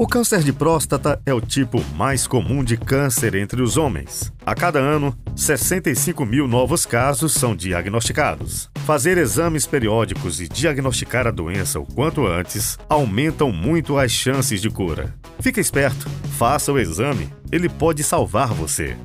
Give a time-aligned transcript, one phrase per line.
[0.00, 4.32] O câncer de próstata é o tipo mais comum de câncer entre os homens.
[4.46, 8.70] A cada ano, 65 mil novos casos são diagnosticados.
[8.86, 14.70] Fazer exames periódicos e diagnosticar a doença o quanto antes aumentam muito as chances de
[14.70, 15.14] cura.
[15.38, 16.08] Fique esperto,
[16.38, 18.96] faça o exame, ele pode salvar você.